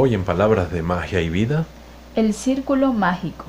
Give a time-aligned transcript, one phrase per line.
[0.00, 1.66] Hoy en Palabras de Magia y Vida,
[2.14, 3.46] El Círculo Mágico.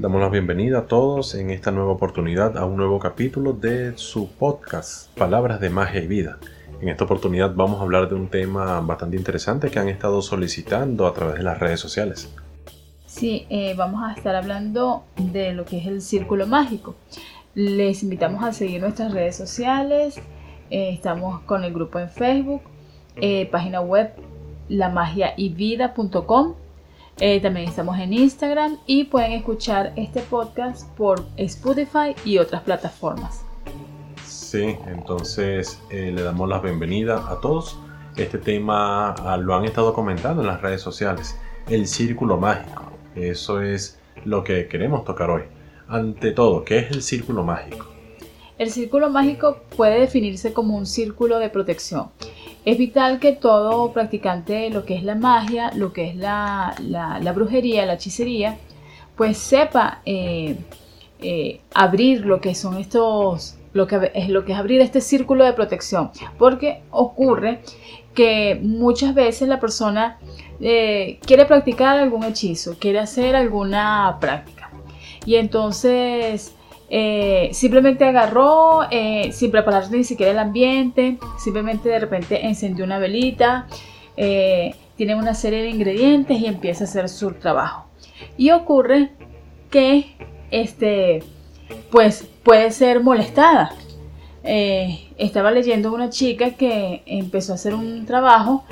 [0.00, 4.32] damos la bienvenida a todos en esta nueva oportunidad a un nuevo capítulo de su
[4.32, 6.40] podcast Palabras de Magia y Vida.
[6.80, 11.06] En esta oportunidad vamos a hablar de un tema bastante interesante que han estado solicitando
[11.06, 12.34] a través de las redes sociales.
[13.10, 16.94] Sí, eh, vamos a estar hablando de lo que es el círculo mágico.
[17.56, 20.20] Les invitamos a seguir nuestras redes sociales.
[20.70, 22.62] Eh, estamos con el grupo en Facebook,
[23.16, 24.12] eh, página web
[24.68, 26.54] lamagiayvida.com.
[27.42, 33.44] también estamos en Instagram y pueden escuchar este podcast por Spotify y otras plataformas.
[34.24, 37.76] Sí, entonces le damos la bienvenida a todos.
[38.16, 41.36] Este tema ah, lo han estado comentando en las redes sociales,
[41.68, 42.89] el círculo mágico.
[43.14, 45.42] Eso es lo que queremos tocar hoy.
[45.88, 47.86] Ante todo, ¿qué es el círculo mágico?
[48.58, 52.10] El círculo mágico puede definirse como un círculo de protección.
[52.64, 56.74] Es vital que todo practicante de lo que es la magia, lo que es la,
[57.34, 58.58] brujería, la hechicería,
[59.16, 60.56] pues sepa eh,
[61.20, 65.44] eh, abrir lo que son estos, lo que es lo que es abrir este círculo
[65.44, 66.10] de protección.
[66.38, 67.60] Porque ocurre
[68.14, 70.18] que muchas veces la persona
[70.60, 74.70] eh, quiere practicar algún hechizo, quiere hacer alguna práctica.
[75.24, 76.54] Y entonces
[76.88, 82.98] eh, simplemente agarró, eh, sin preparar ni siquiera el ambiente, simplemente de repente encendió una
[82.98, 83.66] velita,
[84.16, 87.86] tiene una serie de ingredientes y empieza a hacer su trabajo.
[88.36, 89.12] Y ocurre
[89.70, 90.14] que
[90.50, 91.22] este,
[91.90, 93.72] pues puede ser molestada.
[94.42, 98.64] Estaba leyendo una chica que empezó a hacer un trabajo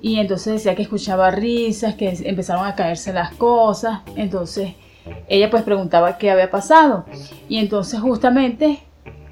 [0.00, 4.00] y entonces decía que escuchaba risas, que empezaron a caerse las cosas.
[4.14, 4.74] Entonces
[5.28, 7.06] ella pues preguntaba qué había pasado.
[7.48, 8.80] Y entonces justamente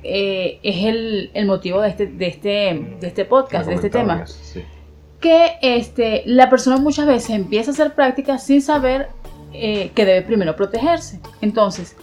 [0.03, 4.25] eh, es el, motivo de este, de este, de este podcast, de este tema.
[5.21, 9.09] Que este, la persona muchas veces empieza a hacer prácticas sin saber
[9.53, 11.21] eh, que debe primero protegerse.
[11.41, 11.97] Entonces...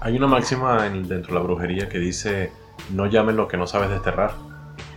[0.00, 2.50] Hay una máxima dentro de la brujería que dice,
[2.90, 4.32] no llamen lo que no sabes desterrar.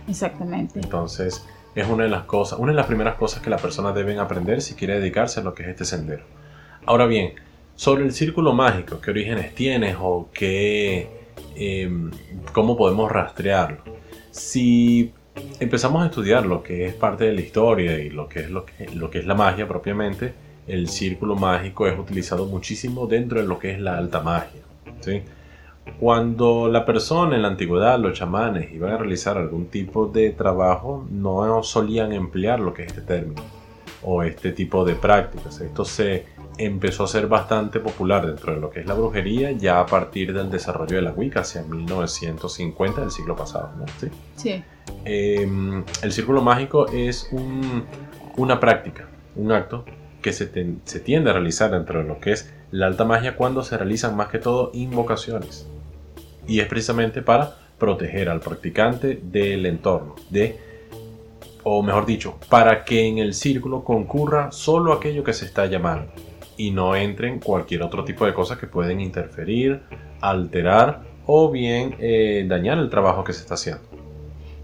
[0.08, 0.80] Exactamente.
[0.80, 4.18] Entonces, es una de las cosas, una de las primeras cosas que la persona deben
[4.18, 6.24] aprender si quiere dedicarse a lo que es este sendero.
[6.84, 7.34] Ahora bien,
[7.76, 11.08] sobre el círculo mágico, qué orígenes tienes o qué,
[11.56, 12.10] em,
[12.52, 13.82] cómo podemos rastrearlo.
[14.30, 15.12] Si
[15.60, 18.66] empezamos a estudiar lo que es parte de la historia y lo que es lo
[18.66, 20.34] que, lo que es la magia propiamente,
[20.66, 24.60] el círculo mágico es utilizado muchísimo dentro de lo que es la alta magia.
[25.00, 25.22] ¿sí?
[25.98, 31.06] Cuando la persona en la antigüedad, los chamanes, iban a realizar algún tipo de trabajo,
[31.10, 33.42] no solían emplear lo que es este término
[34.02, 35.60] o este tipo de prácticas.
[35.60, 36.26] Esto se
[36.58, 40.32] empezó a ser bastante popular dentro de lo que es la brujería ya a partir
[40.32, 43.70] del desarrollo de la Wicca hacia 1950 del siglo pasado.
[44.36, 44.62] ¿Sí?
[45.04, 47.30] Em, el círculo mágico es
[48.36, 49.84] una práctica, un acto
[50.20, 50.50] que se,
[50.84, 54.16] se tiende a realizar dentro de lo que es la alta magia cuando se realizan
[54.16, 55.68] más que todo invocaciones.
[56.48, 60.58] Y es precisamente para proteger al practicante del entorno, de,
[61.62, 66.10] o mejor dicho, para que en el círculo concurra solo aquello que se está llamando
[66.56, 69.82] y no entren cualquier otro tipo de cosas que pueden interferir,
[70.20, 73.82] alterar o bien eh, dañar el trabajo que se está haciendo.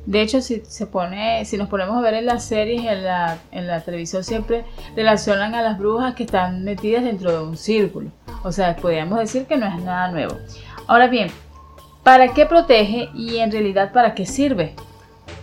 [0.08, 3.36] De hecho, si se pone, si nos ponemos a ver en las series, en la,
[3.52, 4.64] en la televisión siempre
[4.96, 8.10] relacionan a las brujas que están metidas dentro de un círculo.
[8.42, 10.34] O sea, podríamos decir que no es nada nuevo.
[10.86, 11.28] Ahora bien,
[12.04, 14.72] ¿para qué protege y en realidad para qué sirve?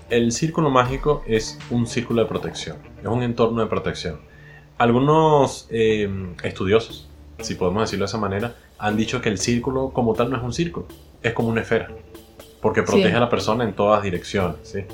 [0.10, 4.20] El círculo mágico es un círculo de protección, es un entorno de protección.
[4.80, 6.10] Algunos eh,
[6.42, 10.38] estudiosos, si podemos decirlo de esa manera, han dicho que el círculo como tal no
[10.38, 10.88] es un círculo,
[11.22, 11.90] es como una esfera
[12.66, 14.86] porque protege a la persona en todas direcciones, ¿sí?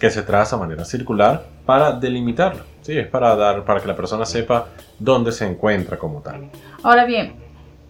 [0.00, 2.96] que se traza de manera circular para delimitarlo, ¿sí?
[2.96, 6.48] es para, dar, para que la persona sepa dónde se encuentra como tal.
[6.82, 7.34] Ahora bien,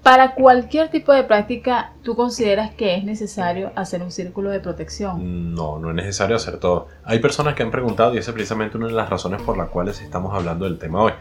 [0.02, 5.55] para cualquier tipo de práctica, ¿tú consideras que es necesario hacer un círculo de protección?
[5.55, 6.88] No, no es necesario hacer todo.
[7.05, 9.69] Hay personas que han preguntado y esa es precisamente una de las razones por las
[9.69, 11.12] cuales estamos hablando del tema hoy.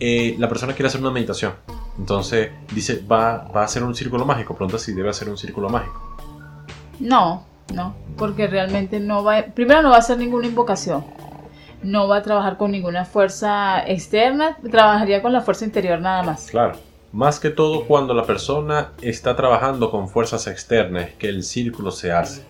[0.00, 1.52] Eh, la persona quiere hacer una meditación,
[1.98, 5.68] entonces dice, va, va a hacer un círculo mágico, pregunta si debe hacer un círculo
[5.68, 6.03] mágico.
[7.00, 11.04] No, no, porque realmente no va, primero no va a hacer ninguna invocación,
[11.82, 16.50] no va a trabajar con ninguna fuerza externa, trabajaría con la fuerza interior nada más.
[16.50, 16.74] Claro,
[17.12, 22.12] más que todo cuando la persona está trabajando con fuerzas externas, que el círculo se
[22.12, 22.44] hace.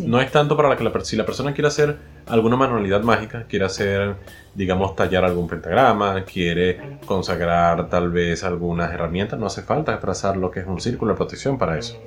[0.00, 1.96] No es tanto para la que la, si la persona quiere hacer
[2.26, 4.16] alguna manualidad mágica, quiere hacer,
[4.54, 10.50] digamos, tallar algún pentagrama, quiere consagrar tal vez algunas herramientas, no hace falta trazar lo
[10.50, 11.98] que es un círculo de protección para eso.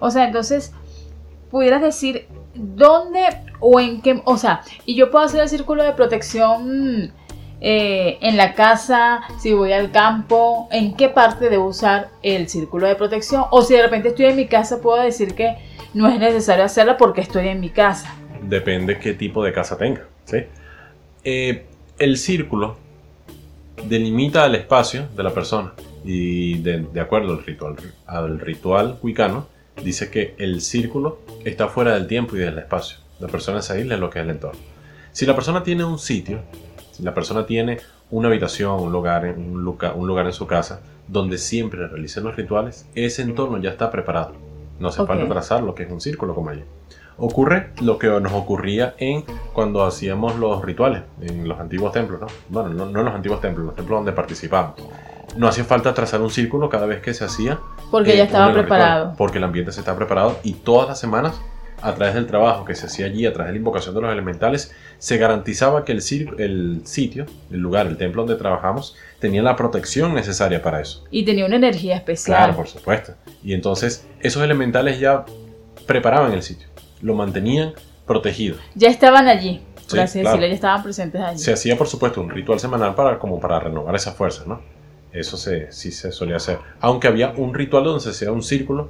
[0.00, 0.72] O sea, entonces,
[1.50, 3.20] pudieras decir dónde
[3.60, 7.12] o en qué, o sea, y yo puedo hacer el círculo de protección
[7.60, 12.86] eh, en la casa, si voy al campo, en qué parte debo usar el círculo
[12.86, 15.56] de protección, o si de repente estoy en mi casa, puedo decir que
[15.92, 18.14] no es necesario hacerla porque estoy en mi casa.
[18.42, 20.06] Depende qué tipo de casa tenga.
[20.24, 20.38] ¿sí?
[21.22, 21.66] Eh,
[21.98, 22.76] el círculo
[23.86, 25.74] delimita el espacio de la persona
[26.04, 27.76] y de, acuerdo al ritual,
[28.06, 29.46] al ritual wicano,
[29.82, 32.98] dice que el círculo está fuera del tiempo y del espacio.
[33.18, 34.60] La persona se aísla lo que es el entorno.
[35.12, 36.42] Si la persona tiene un sitio
[37.02, 37.78] la persona tiene
[38.10, 42.36] una habitación, un lugar, un lugar, un lugar en su casa donde siempre realicen los
[42.36, 44.32] rituales, ese entorno ya está preparado.
[44.78, 46.62] No hace falta trazar lo que es un círculo como allí.
[47.18, 52.26] Ocurre lo que nos ocurría en cuando hacíamos los rituales en los antiguos templos, ¿no?
[52.48, 54.74] Bueno, no, en los antiguos templos, los templos donde participamos.
[55.36, 57.58] No hacía falta trazar un círculo cada vez que se hacía.
[57.90, 59.14] Porque ya estaba preparado.
[59.16, 61.40] porque el ambiente se está preparado y todas las semanas
[61.82, 64.12] a través del trabajo que se hacía allí, a través de la invocación de los
[64.12, 66.02] elementales, se garantizaba que el,
[66.38, 71.04] el sitio, el lugar, el templo donde trabajamos, tenía la protección necesaria para eso.
[71.10, 72.36] Y tenía una energía especial.
[72.36, 73.14] Claro, por supuesto.
[73.42, 75.24] Y entonces esos elementales ya
[75.86, 76.68] preparaban el sitio,
[77.00, 77.72] lo mantenían
[78.06, 78.56] protegido.
[78.74, 81.38] Ya estaban allí, por así decirlo, ya estaban presentes allí.
[81.38, 84.60] Se hacía, por supuesto, un ritual semanal para, como para renovar esas fuerzas, ¿no?
[85.12, 86.58] Eso se, sí se solía hacer.
[86.80, 88.88] Aunque había un ritual donde se hacía un círculo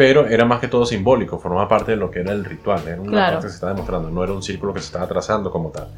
[0.00, 2.98] pero era más que todo simbólico, formaba parte de lo que era el ritual, era
[2.98, 5.68] una parte que se estaba demostrando, no era un círculo que se estaba trazando como
[5.68, 5.88] tal.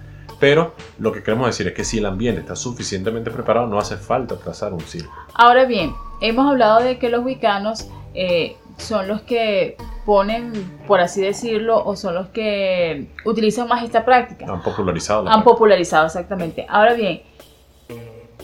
[0.40, 3.96] Pero lo que queremos decir es que si el ambiente está suficientemente preparado, no hace
[3.96, 5.14] falta trazar un círculo.
[5.34, 10.52] Ahora bien, hemos hablado de que los wicanos eh, son los que ponen,
[10.88, 14.46] por así decirlo, o son los que utilizan más esta práctica.
[14.48, 15.28] Han popularizado.
[15.28, 16.66] Han popularizado, exactamente.
[16.68, 17.22] Ahora bien,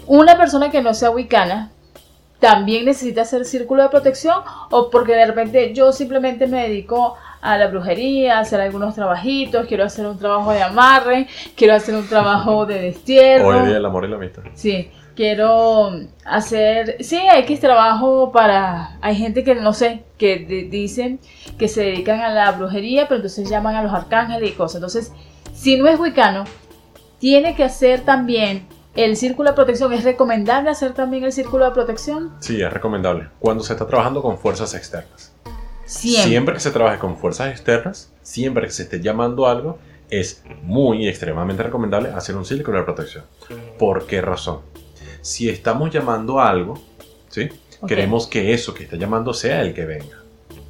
[0.09, 1.71] una persona que no sea wicana
[2.41, 4.37] también necesita hacer círculo de protección
[4.71, 9.67] o porque de repente yo simplemente me dedico a la brujería, a hacer algunos trabajitos,
[9.67, 13.49] quiero hacer un trabajo de amarre, quiero hacer un trabajo de destierro.
[13.49, 14.43] Hoy día el amor y la amistad.
[14.55, 15.93] Sí, quiero
[16.25, 21.21] hacer, sí, X trabajo para, hay gente que no sé, que dicen
[21.59, 24.77] que se dedican a la brujería, pero entonces llaman a los arcángeles y cosas.
[24.77, 25.13] Entonces,
[25.53, 26.45] si no es wicano,
[27.19, 28.67] tiene que hacer también
[28.99, 32.33] el círculo de protección, ¿es recomendable hacer también el círculo de protección?
[32.41, 33.29] Sí, es recomendable.
[33.39, 35.33] Cuando se está trabajando con fuerzas externas.
[35.85, 36.55] Siempre.
[36.55, 39.79] que se trabaje con fuerzas externas, siempre que se esté llamando algo,
[40.11, 43.25] es muy extremadamente recomendable hacer un círculo de protección.
[43.79, 44.63] ¿Por qué razón?
[45.21, 46.75] Si estamos llamando algo,
[47.29, 47.51] ¿sí?
[47.87, 50.25] queremos que eso que está llamando sea el que venga.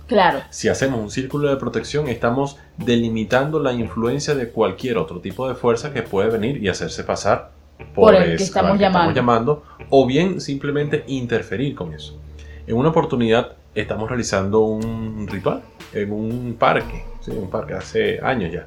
[0.06, 0.42] Claro.
[0.50, 5.54] Si hacemos un círculo de protección, estamos delimitando la influencia de cualquier otro tipo de
[5.54, 7.57] fuerza que puede venir y hacerse pasar
[7.94, 9.14] por, el que, estamos, llamando.
[9.14, 12.20] llamando, o bien simplemente interferir con eso.
[12.66, 17.30] En una oportunidad estamos realizando un ritual en un parque, ¿sí?
[17.30, 18.66] un parque hace años ya.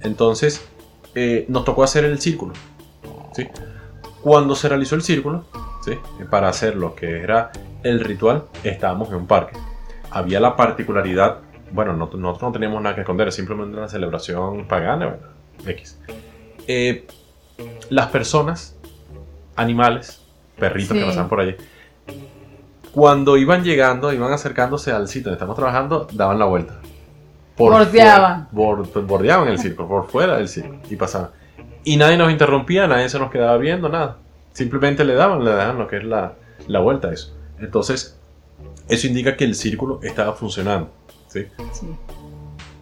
[0.00, 0.66] Entonces
[1.14, 2.54] eh, nos tocó hacer el círculo.
[3.32, 3.48] ¿sí?
[4.20, 5.44] Cuando se realizó el círculo,
[5.84, 5.92] ¿sí?
[6.30, 7.50] para hacer lo que era
[7.82, 9.58] el ritual, estábamos en un parque.
[10.10, 11.38] Había la particularidad,
[11.72, 15.22] bueno, nosotros no teníamos nada que esconder, simplemente una celebración pagana, bueno,
[15.66, 15.98] X.
[16.68, 17.06] Eh,
[17.90, 18.76] las personas,
[19.56, 20.22] animales,
[20.58, 21.56] perritos que pasaban por allí,
[22.92, 26.80] cuando iban llegando, iban acercándose al sitio donde estamos trabajando, daban la vuelta.
[27.56, 28.48] bordeaban.
[28.52, 31.30] bordeaban el circo, por fuera del circo, y pasaban.
[31.84, 34.18] Y nadie nos interrumpía, nadie se nos quedaba viendo, nada.
[34.52, 36.34] Simplemente le daban, le daban lo que es la,
[36.68, 37.34] la vuelta a eso.
[37.58, 38.18] Entonces,
[38.88, 40.90] eso indica que el círculo estaba funcionando.
[41.28, 41.46] ¿sí?
[41.72, 41.86] Sí.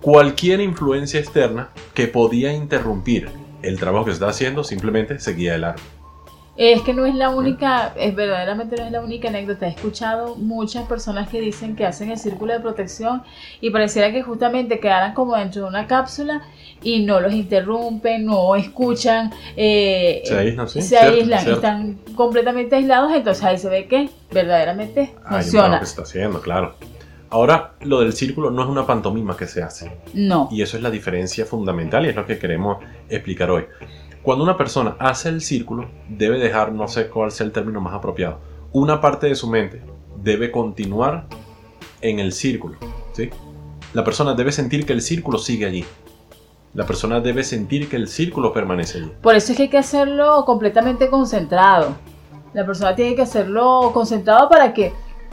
[0.01, 3.31] Cualquier influencia externa que podía interrumpir
[3.63, 5.81] el trabajo que se está haciendo simplemente seguía el largo.
[6.57, 9.67] Es que no es la única, es verdaderamente no es la única anécdota.
[9.67, 13.23] He escuchado muchas personas que dicen que hacen el círculo de protección
[13.63, 16.43] y pareciera que justamente quedaran como dentro de una cápsula
[16.83, 20.83] y no los interrumpen, no escuchan, eh, se aíslan, ¿sí?
[20.83, 23.13] se aíslan, están completamente aislados.
[23.15, 25.79] Entonces ahí se ve que verdaderamente funciona.
[25.79, 26.75] que está haciendo, claro.
[27.31, 30.01] Ahora, lo del círculo no es una pantomima que se hace.
[30.15, 30.49] No.
[30.51, 33.67] Y eso es la diferencia fundamental y es lo que queremos explicar hoy.
[34.23, 37.95] Cuando una persona hace el círculo, debe dejar, no sé cuál sea el término más
[37.95, 38.41] apropiado,
[38.73, 39.81] una parte de su mente
[40.23, 41.27] debe continuar
[42.01, 42.77] en el círculo.
[43.13, 43.31] ¿sí?
[43.95, 45.85] La persona debe sentir que el círculo sigue allí.
[46.75, 49.13] La persona debe sentir que el círculo permanece allí.
[49.23, 51.97] Por eso es que hay que hacerlo completamente concentrado.
[52.53, 54.93] La persona tiene que hacerlo concentrado para que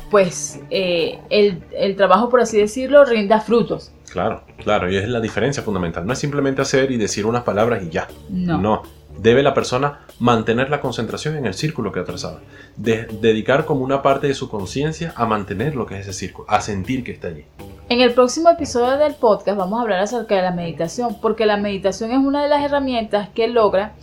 [0.10, 3.92] pues eh, el, trabajo, por así decirlo, rinda frutos.
[4.12, 6.06] Claro, claro, y es la diferencia fundamental.
[6.06, 8.08] No es simplemente hacer y decir unas palabras y ya.
[8.30, 8.58] No.
[8.58, 8.84] No.
[9.20, 12.40] Debe la persona mantener la concentración en el círculo que ha trazado.
[12.76, 16.48] De- dedicar como una parte de su conciencia a mantener lo que es ese círculo,
[16.50, 17.44] a sentir que está allí.
[17.90, 21.58] En el próximo episodio del podcast vamos a hablar acerca de la meditación, porque la
[21.58, 23.94] meditación es una de las herramientas que logra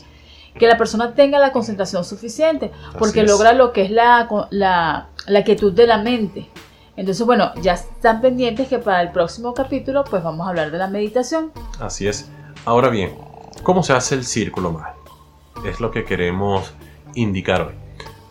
[0.58, 5.44] que la persona tenga la concentración suficiente, porque logra lo que es la, la, la
[5.44, 6.48] quietud de la mente.
[6.96, 10.78] Entonces, bueno, ya están pendientes que para el próximo capítulo pues vamos a hablar de
[10.78, 11.50] la meditación.
[11.80, 12.30] Así es.
[12.64, 13.14] Ahora bien,
[13.62, 15.18] ¿cómo se hace el círculo mágico?
[15.66, 16.72] Es lo que queremos
[17.14, 17.74] indicar hoy.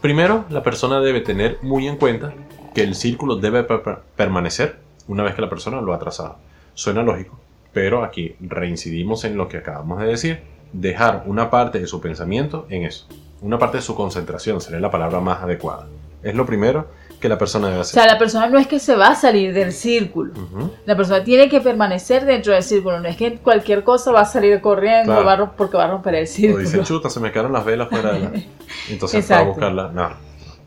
[0.02, 2.34] Primero, la persona debe tener muy en cuenta
[2.74, 6.38] que el círculo debe per- per- permanecer una vez que la persona lo ha trazado.
[6.74, 7.40] Suena lógico,
[7.74, 10.42] pero aquí reincidimos en lo que acabamos de decir.
[10.72, 13.08] Dejar una parte de su pensamiento en eso.
[13.42, 15.86] Una parte de su concentración sería la palabra más adecuada.
[16.24, 16.88] Es lo primero
[17.20, 18.02] que la persona debe O hacer.
[18.02, 20.34] sea, la persona no es que se va a salir del círculo.
[20.34, 20.72] Ujú.
[20.86, 24.26] La persona tiene que permanecer dentro del círculo, no es que cualquier cosa va a
[24.26, 25.26] salir corriendo Claro.
[25.26, 26.60] va a porque va a romper el O círculo.
[26.64, 28.32] dice, chuta, se me quedaron las velas fuera de la...
[28.90, 30.10] Entonces para buscarla, no,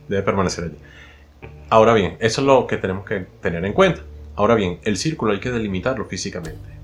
[0.08, 0.76] debe permanecer allí.
[1.68, 4.00] Ahora bien, eso es lo que tenemos que tener en cuenta.
[4.36, 6.75] Ahora bien, el círculo hay que delimitarlo físicamente.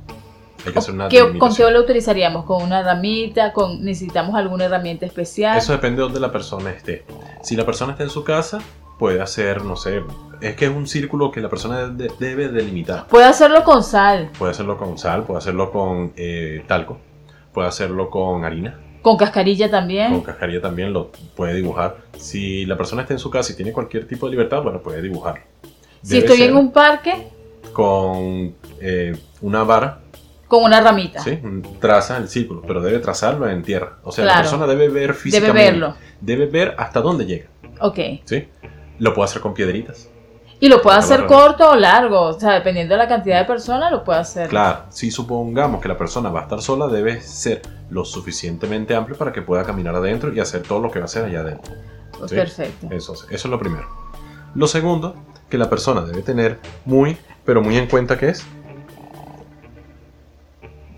[0.66, 2.44] Hay que hacer una ¿Qué- ¿Con qué lo utilizaríamos?
[2.44, 3.52] ¿Con una ramita?
[3.52, 5.58] ¿Con, ¿Necesitamos alguna herramienta especial?
[5.58, 7.04] Eso depende de donde la persona esté.
[7.42, 8.58] Si la persona está en su casa,
[8.98, 10.02] puede hacer, no sé,
[10.40, 13.06] es que es un círculo que la persona de- debe delimitar.
[13.08, 16.98] Puede hacerlo con sal, Puede hacerlo con sal, puede hacerlo con eh, talco,
[17.52, 20.12] puede hacerlo con harina, con cascarilla también.
[20.12, 21.96] Con cascarilla también lo puede dibujar.
[22.16, 25.02] Si la persona está en su casa y tiene cualquier tipo de libertad, bueno, puede
[25.02, 25.42] dibujar.
[26.02, 27.26] si estoy en un parque,
[27.72, 30.00] Con eh, una vara,
[30.52, 31.20] con una ramita.
[31.20, 31.40] ¿sí?
[31.80, 33.96] Traza el círculo, pero debe trazarlo en tierra.
[34.02, 34.42] O sea, la Claro.
[34.50, 35.62] persona debe ver Debe físicamente.
[35.70, 35.94] verlo.
[36.20, 37.46] Debe ver hasta dónde llega,
[37.80, 37.98] Ok.
[38.26, 38.48] ¿sí?
[38.98, 40.10] Lo puede hacer con piedritas.
[40.60, 42.20] Y lo puede hacer corto o largo.
[42.20, 44.48] O sea, dependiendo de la cantidad de personas, lo puede hacer.
[44.50, 49.16] Claro, si supongamos que la persona va a estar sola, debe ser lo suficientemente amplio
[49.16, 51.72] para que pueda caminar adentro y hacer todo lo que va a hacer allá adentro.
[52.18, 52.36] Pues Sí.
[52.36, 52.88] Perfecto.
[52.90, 53.88] Eso, eso es lo primero.
[54.54, 55.16] Lo segundo,
[55.48, 57.16] que la persona debe tener muy,
[57.46, 58.44] pero muy en cuenta que es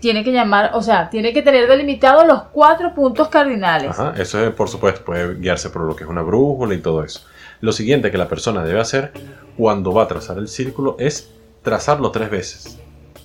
[0.05, 3.89] Tiene que llamar, o sea, tiene que tener delimitados los cuatro puntos cardinales.
[3.89, 7.03] Ajá, eso es, por supuesto, puede guiarse por lo que es una brújula y todo
[7.03, 7.21] eso.
[7.59, 9.11] Lo siguiente que la persona debe hacer
[9.57, 11.31] cuando va a trazar el círculo es
[11.63, 12.77] trazarlo tres veces.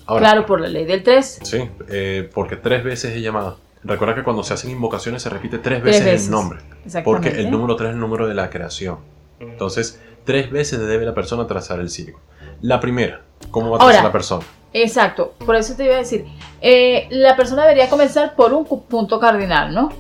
[0.07, 1.41] Ahora, claro, por la ley del 3.
[1.43, 3.59] sí, eh, porque tres veces es llamado.
[3.85, 6.25] Recuerda que cuando se hacen invocaciones se repite tres veces, veces.
[6.25, 6.61] el nombre.
[6.87, 7.05] Exactamente.
[7.05, 9.01] Porque el número 3 es el número de la creación.
[9.39, 12.25] Entonces, tres veces debe la persona trazar el círculo.
[12.63, 13.21] La primera,
[13.51, 14.47] ¿cómo va a trazar Ahora, la persona?
[14.73, 16.27] Exacto, por eso te iba a decir,
[16.61, 19.91] eh, la persona debería comenzar por un punto cardinal, ¿no?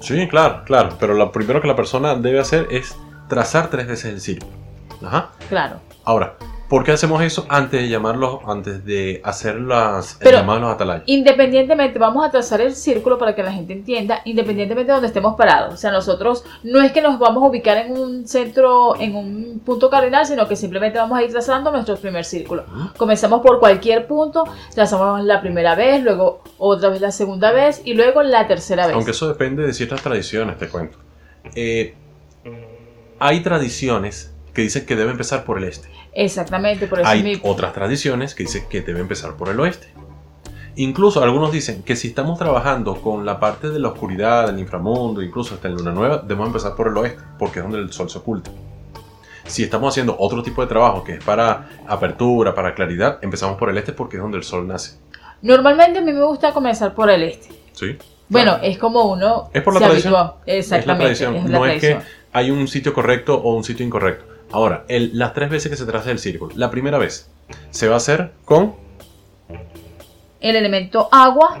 [0.00, 0.96] Sí, claro, claro.
[0.98, 2.96] Pero lo primero que la persona debe hacer es
[3.28, 4.52] trazar tres veces el círculo.
[5.04, 5.30] Ajá.
[5.48, 5.80] Claro.
[6.04, 6.36] Ahora,
[6.70, 11.02] ¿por qué hacemos eso antes de llamarlos, antes de hacer las Pero- llamados atalayas?
[11.06, 15.34] Independientemente, vamos a trazar el círculo para que la gente entienda, independientemente de donde estemos
[15.34, 15.74] parados.
[15.74, 19.60] O sea, nosotros no es que nos vamos a ubicar en un centro, en un
[19.64, 22.64] punto cardinal, sino que simplemente vamos a ir trazando nuestro primer círculo.
[22.72, 22.94] Ujú.
[22.96, 27.94] Comenzamos por cualquier punto, trazamos la primera vez, luego otra vez la segunda vez y
[27.94, 28.94] luego la tercera vez.
[28.94, 30.98] Aunque eso depende de ciertas tradiciones, te cuento.
[31.56, 31.94] Eh,
[33.18, 35.88] hay tradiciones que dicen que debe empezar por el este.
[36.12, 39.86] Exactamente, por eso Hay mi- otras tradiciones que dicen que debe empezar por el oeste.
[40.76, 45.22] Incluso algunos dicen que si estamos trabajando con la parte de la oscuridad, del inframundo,
[45.22, 48.10] incluso hasta en luna nueva, debemos empezar por el oeste, porque es donde el sol
[48.10, 48.50] se oculta.
[49.46, 53.70] Si estamos haciendo otro tipo de trabajo que es para apertura, para claridad, empezamos por
[53.70, 54.98] el este porque es donde el sol nace.
[55.40, 57.48] Normalmente a mí me gusta comenzar por el este.
[57.72, 57.96] ¿Sí?
[58.28, 58.64] Bueno, Claro.
[58.64, 60.14] es como uno Es por la se tradición.
[60.14, 60.36] habituó.
[60.44, 61.04] es la Exactamente.
[61.04, 61.36] tradición.
[61.36, 62.00] es la no es tradición.
[62.02, 64.29] que hay un sitio correcto o un sitio incorrecto.
[64.52, 66.52] Ahora, el- las tres veces que se traza el círculo.
[66.56, 67.30] La primera vez
[67.70, 68.74] se va a hacer con
[70.40, 71.58] El elemento agua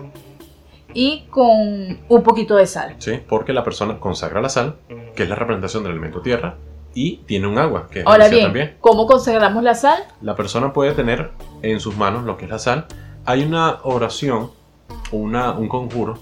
[0.94, 2.96] y con un poquito de sal.
[2.98, 3.20] ¿sí?
[3.28, 4.76] Porque la persona consagra la sal,
[5.14, 6.56] que es la representación del elemento tierra,
[6.94, 8.76] y tiene un agua, que es Ahora bien, también.
[8.80, 10.02] ¿cómo consagramos la sal?
[10.22, 11.30] La persona puede tener
[11.62, 12.86] en sus manos lo que es la sal.
[13.26, 14.50] Hay una oración,
[15.12, 16.18] una, un conjuro,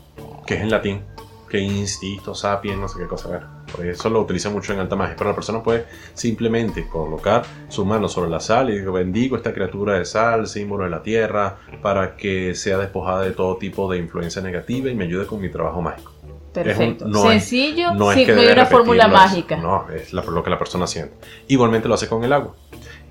[0.46, 1.02] que es en latín,
[1.48, 3.28] que insisto, sapien, no sé qué cosa.
[3.30, 3.42] Ver.
[3.74, 5.14] Por eso lo utiliza mucho en alta magia.
[5.16, 9.52] Pero la persona puede simplemente colocar su mano sobre la sal y digo, bendigo esta
[9.52, 13.98] criatura de sal, símbolo de la tierra, para que sea despojada de todo tipo de
[13.98, 16.12] influencia negativa y me ayude con mi trabajo mágico.
[16.52, 17.06] Perfecto.
[17.06, 19.56] no es- Sencillo, No es sin- que no hay una fórmula mágica.
[19.58, 21.14] No, es la- lo que la persona siente.
[21.46, 22.54] Igualmente lo hace con el agua.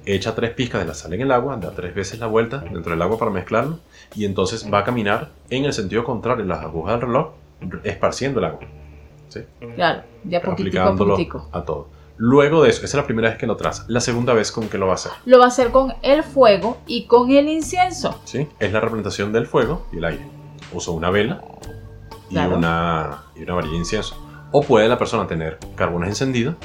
[0.05, 2.91] Echa tres pizcas de la sal en el agua, da tres veces la vuelta dentro
[2.91, 3.79] del agua para mezclarlo
[4.15, 7.27] y entonces va a caminar en el sentido contrario, las agujas del reloj,
[7.83, 8.59] esparciendo el agua,
[9.29, 9.41] ¿sí?
[9.75, 11.49] Claro, de a poquitico a poquitico.
[11.51, 11.89] a todo.
[12.19, 13.85] Luego de eso, esa es la primera vez que lo traza.
[13.87, 15.11] La segunda vez, ¿con qué lo va a hacer?
[15.25, 18.19] Lo va a hacer con el fuego y con el incienso.
[18.23, 18.47] ¿Sí?
[18.59, 20.25] Es la representación del fuego y el aire.
[20.73, 21.41] Usa una vela
[22.29, 22.57] y, Claro.
[22.57, 24.15] una, y una varilla de incienso.
[24.51, 26.55] O puede la persona tener carbones encendidos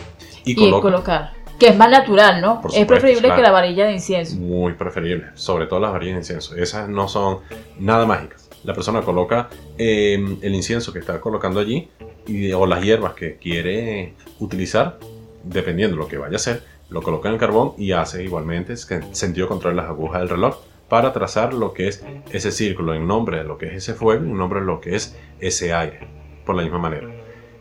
[0.45, 1.33] y Y, coloca colocar.
[1.59, 2.61] Que es más natural, ¿no?
[2.63, 3.37] Por es supuesto, preferible claro.
[3.37, 4.37] que la varilla de incienso.
[4.37, 6.57] muy preferible, sobre todo las varillas de incienso.
[6.57, 7.41] Esas no son
[7.79, 8.49] nada mágicas.
[8.65, 11.89] La persona coloca eh, el incienso que está colocando allí
[12.27, 14.99] y, o las hierbas que quiere utilizar,
[15.45, 18.77] dependiendo de lo que vaya a hacer, lo coloca en el carbón y hace igualmente
[18.77, 20.57] sentido contrario las agujas del reloj
[20.89, 24.25] para trazar lo que es ese círculo en nombre de lo que es ese fuego
[24.25, 26.07] y en nombre de lo que es ese aire,
[26.45, 27.09] por la misma manera.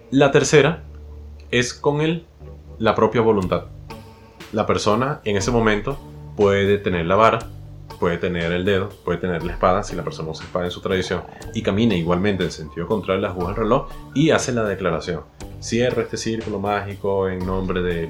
[0.10, 0.84] La tercera
[1.50, 2.26] es con el,
[2.78, 3.68] la propia voluntad.
[4.52, 5.98] La persona en ese momento
[6.36, 7.40] puede tener la vara,
[8.02, 10.82] puede tener el dedo, puede tener la espada, si la persona usa espada en su
[10.82, 11.22] tradición,
[11.54, 15.22] y camina igualmente en sentido contrario a las agujas del reloj y hace la declaración.
[15.62, 18.10] Cierro este círculo mágico en nombre de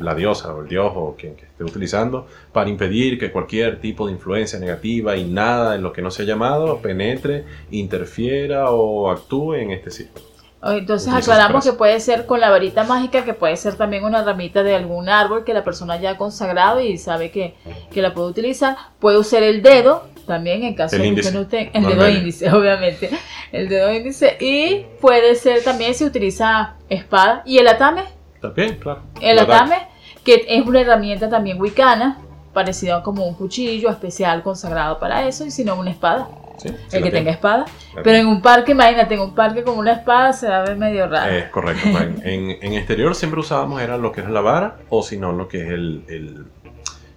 [0.00, 4.06] la diosa o el dios o quien que esté utilizando para impedir que cualquier tipo
[4.06, 9.10] de influencia negativa y nada en lo que no se ha llamado penetre, interfiera o
[9.10, 10.27] actúe en este círculo.
[10.62, 14.62] Entonces aclaramos que puede ser con la varita mágica, que puede ser también una ramita
[14.62, 17.54] de algún árbol que la persona ya ha consagrado y sabe que,
[17.92, 18.76] que la puede utilizar.
[18.98, 22.52] Puede usar el dedo también en caso El de que no tenga el dedo índice,
[22.52, 23.10] obviamente.
[23.52, 24.36] El dedo índice.
[24.40, 27.42] Y puede ser también si utiliza espada.
[27.46, 28.02] ¿Y el atame?
[28.40, 29.02] También, claro.
[29.20, 29.76] El atame,
[30.24, 32.18] que es una herramienta también wicana,
[32.52, 36.28] parecida como un cuchillo especial consagrado para eso, y si no una espada.
[36.58, 37.64] Sí, sí el que tenga espada.
[38.02, 40.76] Pero en un parque, imagínate, en un parque con una espada se va a ver
[40.76, 41.32] medio raro.
[41.32, 41.88] Es correcto.
[42.24, 45.48] en, en exterior siempre usábamos era lo que es la vara o si no lo
[45.48, 46.44] que es el, el,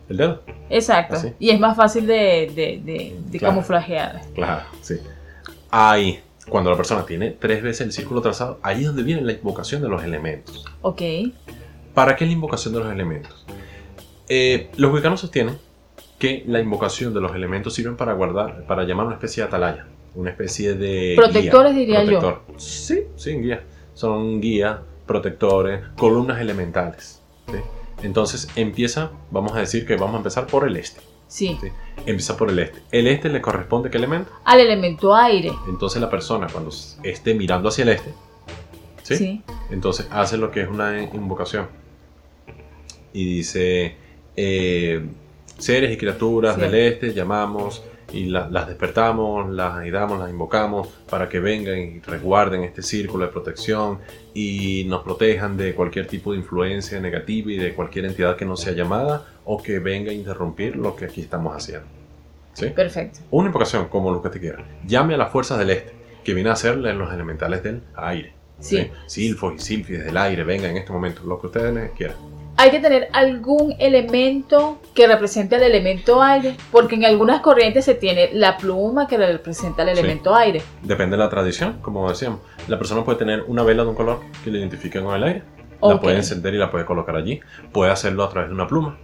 [0.10, 0.42] el dedo.
[0.70, 1.16] Exacto.
[1.16, 1.34] así.
[1.40, 3.56] Y es más fácil de, de, de, de Claro.
[3.56, 4.22] camuflajear.
[4.36, 4.96] Claro, sí.
[5.72, 6.20] Ahí,
[6.50, 9.82] cuando la persona tiene tres veces el círculo trazado, ahí es donde viene la invocación
[9.82, 10.66] de los elementos.
[10.82, 11.02] Ok.
[11.94, 13.46] ¿Para qué la invocación de los elementos?
[14.30, 15.58] Eh, los wicanos sostienen
[16.22, 19.88] que la invocación de los elementos sirven para guardar, para llamar una especie de atalaya,
[20.14, 22.44] una especie de Protectores, guía, diría yo.
[22.58, 23.64] Sí, sí, guía.
[23.96, 27.24] Son guías, protectores, columnas elementales.
[27.48, 27.58] ¿sí?
[28.04, 31.02] Entonces empieza, vamos a decir que vamos a empezar por el este.
[31.28, 31.58] Sí.
[31.60, 31.70] ¿sí?
[32.06, 32.84] Empieza por el este.
[32.92, 34.32] El este le corresponde qué elemento?
[34.46, 35.52] Al elemento aire.
[35.68, 36.70] Entonces la persona cuando
[37.02, 38.14] esté mirando hacia el este,
[39.02, 39.16] ¿sí?
[39.16, 39.42] Sí.
[39.72, 41.66] Entonces hace lo que es una invocación.
[43.12, 43.96] Y dice,
[44.36, 45.04] eh,
[45.62, 46.62] seres y criaturas Sí.
[46.62, 52.00] del este llamamos y la- las despertamos, las ayudamos, las invocamos para que vengan y
[52.02, 54.00] resguarden este círculo de protección
[54.34, 58.58] y nos protejan de cualquier tipo de influencia negativa y de cualquier entidad que no
[58.58, 61.88] sea llamada o que venga a interrumpir lo que aquí estamos haciendo.
[62.54, 62.68] ¿Sí?
[62.68, 63.20] Perfecto.
[63.32, 64.66] Una invocación, como lo que te quiera.
[64.86, 65.94] Llame a las fuerzas del este,
[66.24, 68.34] que viene a ser los elementales del aire.
[68.60, 68.92] Sí.
[69.08, 72.18] Silfos y silfides del aire, venga en este momento, lo que ustedes quieran.
[72.58, 77.96] Hay que tener algún elemento que represente al elemento aire, porque en algunas corrientes se
[77.96, 80.00] tiene la pluma que representa el Sí.
[80.00, 80.62] elemento aire.
[80.84, 82.42] Depende de la tradición, como decíamos.
[82.68, 85.44] La persona puede tener una vela de un color que le identifique con el aire.
[85.82, 87.40] La puede encender y la puede colocar allí.
[87.72, 89.00] Puede hacerlo a través de una pluma.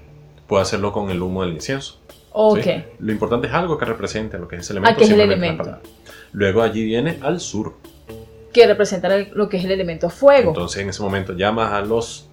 [0.45, 1.99] Puede hacerlo con el humo del incienso.
[2.33, 2.59] Ok.
[2.61, 2.83] ¿sí?
[2.99, 4.93] Lo importante es algo que represente lo que es ese elemento.
[4.93, 5.79] Ah, que es el elemento.
[6.33, 7.73] Luego allí viene al sur.
[8.53, 10.49] Que representa lo que es el elemento fuego.
[10.49, 12.26] Entonces en ese momento llamas a los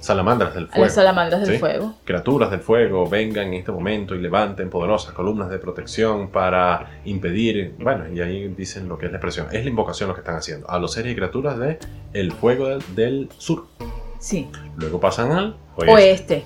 [0.00, 0.84] salamandras del a fuego.
[0.84, 1.58] las salamandras del Sí.
[1.58, 1.94] fuego.
[2.04, 7.74] criaturas del fuego vengan en este momento y levanten poderosas columnas de protección para impedir,
[7.78, 10.36] bueno, y ahí dicen lo que es la expresión, es la invocación lo que están
[10.36, 11.78] haciendo, a los seres y criaturas de
[12.12, 13.66] el fuego del, del sur.
[14.18, 14.48] Sí.
[14.76, 15.92] Luego pasan al oeste.
[15.94, 16.44] Oeste.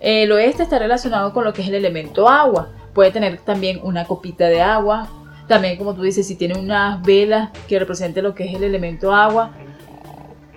[0.00, 2.68] El oeste está relacionado con lo que es el elemento agua.
[2.92, 5.08] Puede tener también una copita de agua.
[5.48, 9.14] También, como tú dices, si tiene unas velas que representen lo que es el elemento
[9.14, 9.52] agua.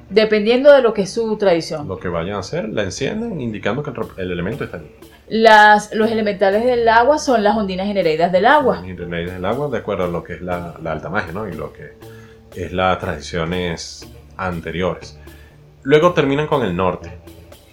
[0.09, 1.87] Dependiendo de lo que es su tradición.
[1.87, 4.91] Lo que vayan a hacer, la encienden indicando que el, el elemento está allí.
[5.27, 8.83] Las, los elementales del agua son las ondinas genereidas del agua.
[8.85, 11.47] Y renegas del agua de acuerdo a lo que es la, la alta magia, ¿no?
[11.47, 11.93] Y lo que
[12.55, 15.19] es las tradiciones anteriores.
[15.81, 17.11] Luego terminan con el norte.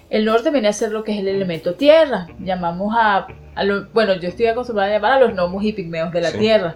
[0.09, 2.27] El norte viene a ser lo que es el elemento tierra.
[2.39, 6.11] Llamamos a, a lo- bueno, yo estoy acostumbrada a llamar a los gnomos y pigmeos
[6.13, 6.39] de la Sí.
[6.39, 6.75] tierra.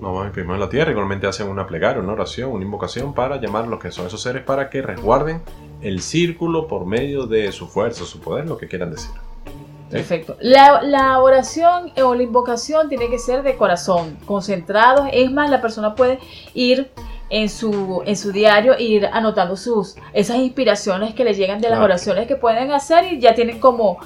[0.00, 3.68] Vamos a imprimir la tierra, igualmente hacen una plegaria, una oración, una invocación para llamar
[3.68, 5.42] lo que son esos seres para que resguarden
[5.82, 9.10] el círculo por medio de su fuerza, su poder, lo que quieran decir.
[9.44, 9.96] ¿Sí?
[9.96, 10.36] Perfecto.
[10.40, 15.08] La, la oración o la invocación tiene que ser de corazón, concentrados.
[15.12, 16.18] Es más, la persona puede
[16.54, 16.90] ir
[17.28, 21.76] en su, en su diario, ir anotando sus, esas inspiraciones que le llegan de las
[21.78, 21.84] Claro.
[21.84, 23.98] oraciones que pueden hacer y ya tienen como,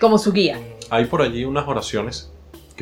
[0.00, 0.58] como su guía.
[0.90, 2.31] Hay por allí unas oraciones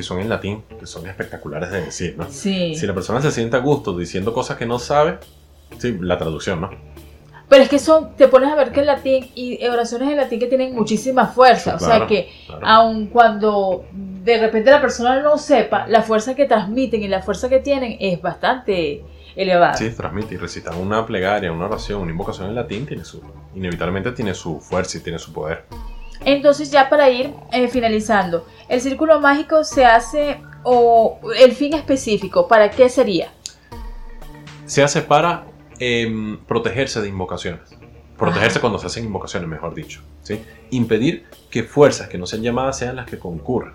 [0.01, 2.27] que son en latín, que son espectaculares de decir, ¿no?
[2.31, 2.75] Sí.
[2.75, 5.19] Si la persona se siente a gusto diciendo cosas que no sabe,
[5.79, 6.71] sí, la traducción, ¿no?
[7.51, 10.39] Pero es que son, te pones a ver que el latín y oraciones en latín
[10.39, 11.75] que tienen muchísima fuerza.
[11.75, 12.67] o sea Claro, que claro.
[12.67, 17.49] aun cuando de repente la persona no sepa, la fuerza que transmiten y la fuerza
[17.49, 19.03] que tienen es bastante
[19.37, 19.75] elevada.
[19.75, 23.21] Sí, transmite y recitar una plegaria, una oración, una invocación en latín tiene su,
[23.55, 25.65] inevitablemente tiene su fuerza y tiene su poder.
[26.25, 32.47] Entonces ya para ir eh, finalizando, el círculo mágico se hace o el fin específico,
[32.47, 33.33] ¿para qué sería?
[34.67, 35.47] Se hace para
[35.79, 37.63] em, protegerse de invocaciones.
[38.19, 38.61] Protegerse Ajá.
[38.61, 40.03] cuando se hacen invocaciones, mejor dicho.
[40.23, 40.41] ¿sí?
[40.71, 43.75] Impedir que fuerzas que no sean llamadas sean las que concurran.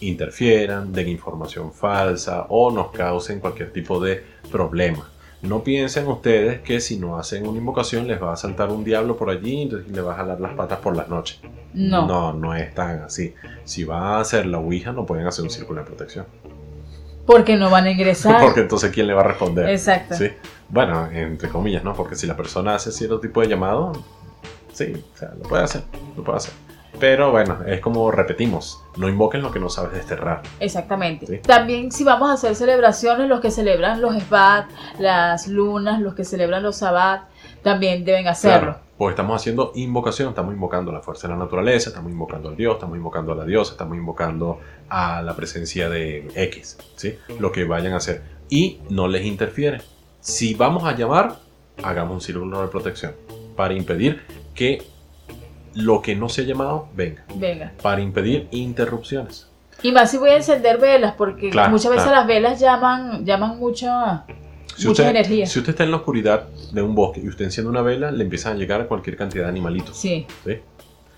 [0.00, 5.10] Interfieran, den información falsa o nos causen cualquier tipo de problema.
[5.42, 9.16] No piensen ustedes que si no hacen una invocación les va a saltar un diablo
[9.16, 11.40] por allí y les va a jalar las patas por las noches.
[11.74, 12.06] No.
[12.06, 13.34] No, no es tan así.
[13.64, 16.26] Si van a hacer la Ouija, no pueden hacer un círculo de protección.
[17.26, 18.40] Porque no van a ingresar.
[18.44, 19.68] Porque entonces, ¿quién le va a responder?
[19.68, 20.14] Exacto.
[20.14, 20.30] Sí.
[20.68, 21.94] Bueno, entre comillas, ¿no?
[21.94, 23.92] Porque si la persona hace cierto tipo de llamado,
[24.72, 25.82] sí, o sea, lo puede hacer,
[26.16, 26.54] lo puede hacer.
[27.02, 30.42] Pero bueno, es como repetimos, no invoquen lo que no sabes desterrar.
[30.60, 31.26] Exactamente.
[31.26, 31.38] Sí.
[31.38, 36.22] También si vamos a hacer celebraciones, los que celebran los Sbat, las lunas, los que
[36.22, 37.24] celebran los Sabbat,
[37.64, 38.74] también deben hacerlo.
[38.74, 42.56] Claro, porque estamos haciendo invocación, estamos invocando la fuerza de la naturaleza, estamos invocando al
[42.56, 47.18] Dios, estamos invocando a la diosa, estamos invocando a la presencia de X, ¿sí?
[47.40, 48.22] Lo que vayan a hacer.
[48.48, 49.80] Y no les interfiere.
[50.20, 51.34] Si vamos a llamar,
[51.82, 53.12] hagamos un círculo de protección
[53.56, 54.22] para impedir
[54.54, 54.91] que
[55.74, 57.72] lo que no se ha llamado venga, Venga.
[57.82, 59.48] para impedir interrupciones.
[59.82, 62.18] Y más si voy a encender velas, porque Claro, muchas veces claro.
[62.18, 64.24] las velas llaman, llaman mucha,
[64.76, 65.46] Si mucha usted, energía.
[65.46, 68.22] si usted está en la oscuridad de un bosque y usted enciende una vela, le
[68.22, 69.96] empiezan a llegar cualquier cantidad de animalitos.
[69.96, 70.58] Sí, ¿sí?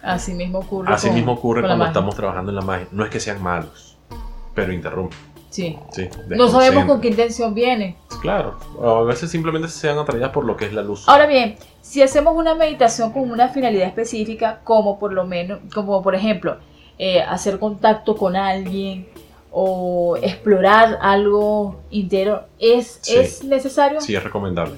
[0.02, 0.92] así mismo ocurre.
[0.92, 2.88] Así con- mismo ocurre cuando estamos trabajando en la magia.
[2.92, 3.96] No es que sean malos,
[4.54, 5.18] pero interrumpen.
[5.54, 5.78] Sí.
[5.92, 6.08] ¿sí?
[6.30, 7.96] No sabemos con qué intención viene.
[8.20, 11.08] Claro, a veces simplemente sean atraídas por lo que es la luz.
[11.08, 16.02] Ahora bien, si hacemos una meditación con una finalidad específica, como por lo menos, como
[16.02, 16.56] por ejemplo,
[16.98, 19.06] eh, hacer contacto con alguien
[19.52, 23.14] o explorar algo entero, ¿es, Sí.
[23.14, 24.00] ¿es necesario?
[24.00, 24.74] Sí, es recomendable.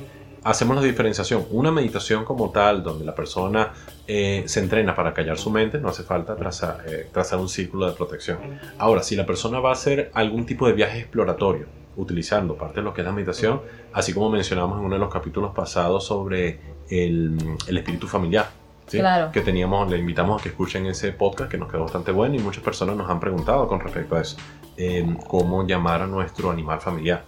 [0.46, 1.44] Hacemos la diferenciación.
[1.50, 3.72] Una meditación como tal, donde la persona
[4.06, 7.88] eh, se entrena para callar su mente, no hace falta trazar, eh, trazar un círculo
[7.88, 8.38] de protección.
[8.78, 12.82] Ahora, si la persona va a hacer algún tipo de viaje exploratorio, utilizando parte de
[12.82, 13.61] lo que es la meditación,
[13.92, 18.48] así como mencionamos en uno de los capítulos pasados sobre el, el espíritu familiar,
[18.87, 19.00] ¿sí?
[19.00, 19.32] Claro.
[19.32, 22.38] que teníamos, le invitamos a que escuchen ese podcast que nos quedó bastante bueno y
[22.38, 24.37] muchas personas nos han preguntado con respecto a eso,
[24.76, 27.24] eh, cómo llamar a nuestro animal familiar.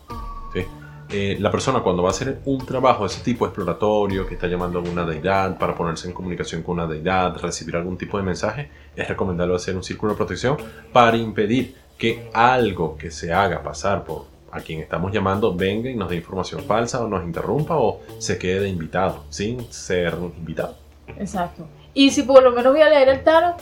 [0.55, 0.65] ¿sí?
[1.11, 4.47] Eh, la persona cuando va a hacer un trabajo de ese tipo exploratorio, que está
[4.47, 8.25] llamando a alguna deidad para ponerse en comunicación con una deidad, recibir algún tipo de
[8.25, 10.57] mensaje, es recomendable hacer un círculo de protección
[10.93, 15.95] para impedir que algo que se haga pasar por a quien estamos llamando venga y
[15.95, 20.75] nos dé información falsa o nos interrumpa o se quede de invitado sin ser invitado.
[21.19, 21.67] Exacto.
[21.95, 23.57] Y si por lo menos voy a leer el tarot,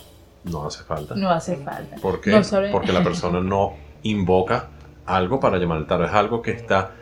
[0.45, 1.15] No hace falta.
[1.17, 1.97] no hace falta.
[1.97, 2.31] ¿Por qué?
[2.31, 4.69] No sabe- Porque la persona no invoca
[5.07, 6.09] algo para llamar al tarot.
[6.09, 6.93] Es algo que está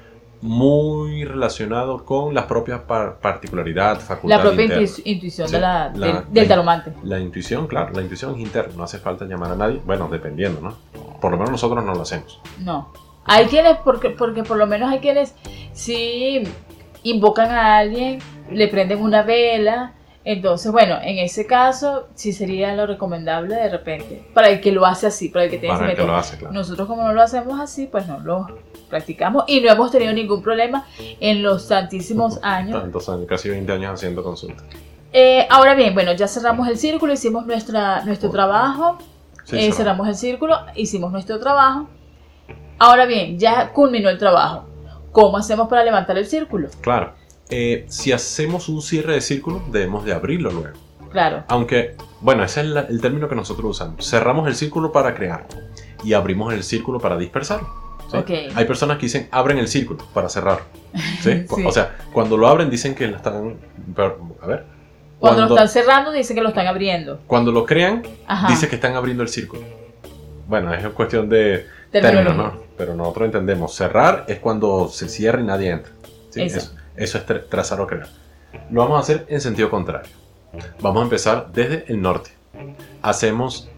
[0.48, 4.86] muy relacionado con la propia par- particularidad, facultad La propia interna.
[5.06, 6.92] intuición Sí, de la, la- del, del la- taromante.
[7.02, 8.74] La intuición, claro, la intuición es interna.
[8.76, 9.80] No hace falta llamar a nadie.
[9.86, 10.74] Bueno, dependiendo, ¿no?
[11.18, 12.40] Por lo menos nosotros no lo hacemos.
[12.60, 12.92] No.
[13.24, 15.34] Hay quienes, porque, porque por lo menos hay quienes
[15.72, 16.42] sí
[17.04, 18.18] invocan a alguien,
[18.50, 19.92] le prenden una vela.
[20.24, 24.24] Entonces, bueno, en ese caso sí sería lo recomendable de repente.
[24.32, 26.14] Para el que lo hace así, para el que tiene ese Para el que método.
[26.14, 26.54] lo hace, claro.
[26.54, 28.46] Nosotros como no lo hacemos así, pues no lo
[28.88, 30.86] practicamos y no hemos tenido ningún problema
[31.20, 32.80] en los tantísimos años.
[32.82, 34.62] Tantos años, casi 20 años haciendo consulta.
[35.12, 38.98] Eh, ahora bien, bueno, ya cerramos el círculo, hicimos nuestra, nuestro trabajo,
[39.44, 41.86] Sí, eh, cerramos el círculo, hicimos nuestro trabajo.
[42.78, 44.64] Ahora bien, ya culminó el trabajo.
[45.12, 46.68] ¿Cómo hacemos para levantar el círculo?
[46.80, 47.12] Claro.
[47.50, 50.76] Eh, si hacemos un cierre de círculo, debemos de abrirlo luego.
[51.10, 54.08] Claro, Aunque, bueno, ese es la- el término que nosotros usamos.
[54.08, 55.46] Cerramos el círculo para crear
[56.02, 57.68] y abrimos el círculo para dispersarlo.
[58.10, 58.16] ¿sí?
[58.16, 58.30] Ok.
[58.56, 60.60] Hay personas que dicen abren el círculo para cerrar.
[61.20, 61.44] ¿sí?
[61.54, 61.64] Sí.
[61.64, 63.56] O sea, cuando lo abren dicen que lo están...
[63.96, 64.16] A ver.
[64.40, 64.66] cuando,
[65.20, 67.20] Cuando, lo están cerrando dice que lo están abriendo.
[67.28, 68.48] cuando lo crean, Ajá.
[68.48, 69.62] dice que están abriendo el círculo.
[70.48, 72.52] Bueno, es cuestión de términos, ¿no?
[72.76, 73.72] Pero nosotros entendemos.
[73.74, 75.92] Cerrar es cuando se cierra y nadie entra.
[76.34, 76.58] Eso.
[76.58, 78.08] Eso, eso es tra- trazar o crear.
[78.70, 80.10] Lo vamos a hacer en sentido contrario.
[80.80, 82.30] Vamos a empezar desde el norte.
[83.02, 83.68] Hacemos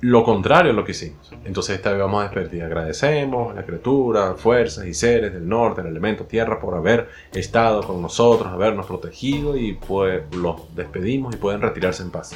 [0.00, 1.30] lo contrario a lo que hicimos.
[1.44, 2.64] Entonces esta vez vamos a despedir.
[2.64, 7.82] Agradecemos a la criatura, fuerzas y seres del norte, el elemento tierra, por haber estado
[7.82, 12.34] con nosotros, habernos protegido y pues los despedimos y pueden retirarse en paz.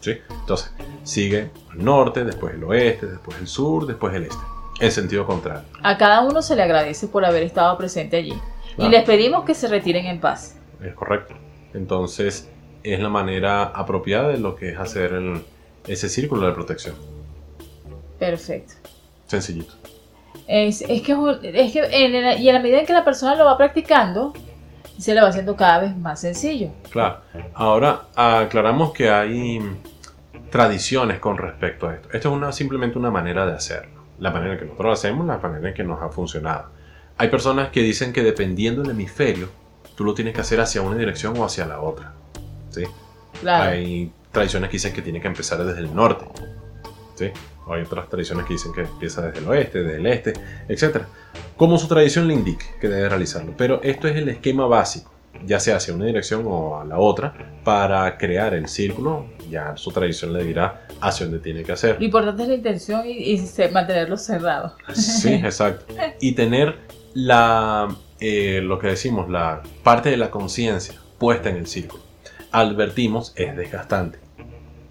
[0.00, 0.16] ¿Sí?
[0.40, 0.72] Entonces
[1.04, 4.36] sigue el norte, después el oeste, después el sur, después el este.
[4.80, 5.62] En sentido contrario.
[5.82, 8.34] A cada uno se le agradece por haber estado presente allí.
[8.78, 10.56] Y les pedimos que se retiren en paz.
[10.82, 11.34] Es correcto.
[11.74, 12.50] Entonces
[12.82, 15.12] es la manera apropiada de lo que es hacer
[15.86, 16.94] ese círculo de protección.
[18.18, 18.74] Perfecto.
[19.26, 19.74] Sencillito.
[20.46, 23.56] Es, es que, es que y a la medida en que la persona lo va
[23.56, 24.32] practicando,
[24.98, 26.70] se le va haciendo cada vez más sencillo.
[26.90, 27.20] Claro.
[27.54, 29.60] Ahora aclaramos que hay
[30.50, 32.08] tradiciones con respecto a esto.
[32.12, 34.00] Esto es una, simplemente una manera de hacerlo.
[34.18, 36.66] La manera en que nosotros lo hacemos, la manera en que nos ha funcionado.
[37.20, 39.50] Hay personas que dicen que dependiendo del hemisferio,
[39.94, 42.14] tú lo tienes que hacer hacia una dirección o hacia la otra.
[42.70, 42.84] ¿sí?
[43.46, 46.24] Hay tradiciones que dicen que tiene que empezar desde el norte.
[47.16, 47.30] ¿sí?
[47.68, 50.32] hay otras tradiciones que dicen que empieza desde el oeste, desde el este,
[50.66, 51.02] etc.
[51.58, 53.52] Como su tradición le indique que debe realizarlo.
[53.54, 55.12] Pero esto es el esquema básico,
[55.44, 59.26] ya sea hacia una dirección o a la otra, para crear el círculo.
[59.50, 61.96] Ya su tradición le dirá hacia dónde tiene que hacer.
[61.98, 63.38] Lo importante es la intención y,
[63.74, 64.74] mantenerlo cerrado.
[64.94, 65.84] Sí, exacto.
[66.22, 67.88] Y tener la,
[68.20, 72.02] eh, lo que decimos, la parte de la conciencia puesta en el círculo.
[72.52, 74.18] Advertimos, es desgastante.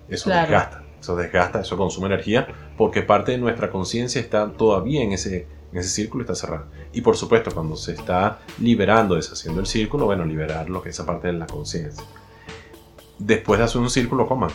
[0.07, 5.13] Eso desgasta eso desgasta, eso consume energía, porque parte de nuestra conciencia está todavía en
[5.13, 6.65] ese, en ese círculo, está cerrado.
[6.93, 10.95] Y por supuesto, cuando se está liberando, deshaciendo el círculo, bueno, liberar lo que es
[10.95, 12.03] esa parte de la conciencia.
[13.17, 14.51] Después de hacer un círculo, coman.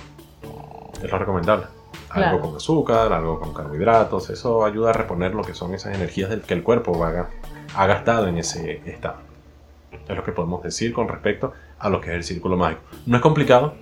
[1.02, 1.66] Es lo recomendable.
[2.10, 6.30] Algo con azúcar, algo con carbohidratos, eso ayuda a reponer lo que son esas energías
[6.30, 7.28] del que el cuerpo ha,
[7.74, 9.18] ha gastado en ese estado.
[10.08, 12.82] Es lo que podemos decir con respecto a lo que es el círculo mágico.
[13.06, 13.74] No es complicado,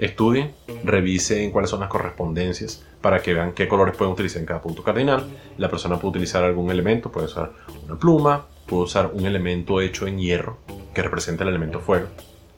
[0.00, 4.62] Estudien, revisen cuáles son las correspondencias para que vean qué colores pueden utilizar en cada
[4.62, 5.26] punto cardinal.
[5.58, 7.52] La persona puede utilizar algún elemento, puede usar
[7.84, 10.56] una pluma, puede usar un elemento hecho en hierro
[10.94, 12.06] que representa el elemento fuego,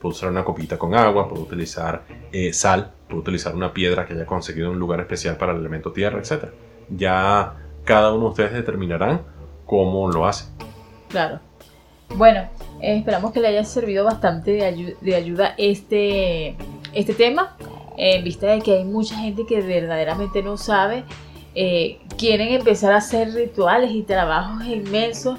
[0.01, 4.15] puede usar una copita con agua, puede utilizar eh, sal, puede utilizar una piedra que
[4.15, 6.45] haya conseguido un lugar especial para el elemento tierra, etc.
[6.91, 9.23] Ya cada uno de ustedes determinarán
[9.67, 10.45] cómo lo hace.
[11.12, 11.38] Claro.
[12.16, 12.40] Bueno,
[12.81, 16.57] eh, esperamos que le haya servido bastante de, de ayuda este
[16.92, 17.57] este tema,
[17.96, 21.05] en vista de que hay mucha gente que verdaderamente no sabe,
[21.55, 25.38] eh, quieren empezar a hacer rituales y trabajos inmensos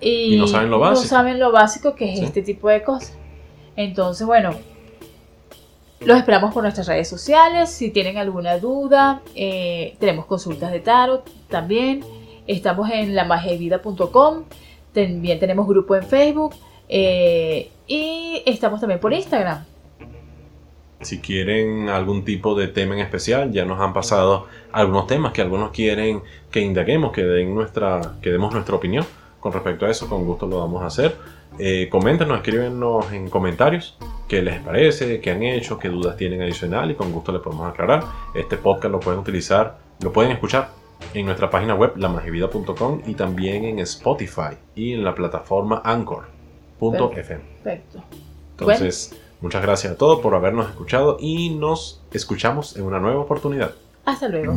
[0.00, 1.02] y, no saben lo básico.
[1.02, 3.16] No saben lo básico que es este tipo de cosas.
[3.76, 4.50] Entonces, bueno,
[6.00, 7.70] los esperamos por nuestras redes sociales.
[7.70, 12.04] Si tienen alguna duda, eh, tenemos consultas de tarot también.
[12.46, 14.44] Estamos en lamagevida.com.
[14.94, 16.54] También tenemos grupo en Facebook.
[16.88, 19.64] Eh, y estamos también por Instagram.
[21.00, 25.42] Si quieren algún tipo de tema en especial, ya nos han pasado algunos temas que
[25.42, 29.04] algunos quieren que indaguemos, que, den nuestra, que demos nuestra opinión
[29.40, 31.16] con respecto a eso, con gusto lo vamos a hacer.
[31.58, 36.90] Eh, coméntenos, escríbenos en comentarios qué les parece, qué han hecho, qué dudas tienen adicional
[36.90, 38.04] y con gusto les podemos aclarar.
[38.34, 43.64] Este podcast lo pueden utilizar, lo pueden escuchar en nuestra página web lamagivida.com y también
[43.64, 47.40] en Spotify y en la plataforma anchor.fm.
[47.62, 48.02] Perfecto.
[48.52, 49.14] Entonces,
[49.44, 53.74] Muchas gracias a todos por habernos escuchado y nos escuchamos en una nueva oportunidad.
[54.06, 54.56] Hasta luego.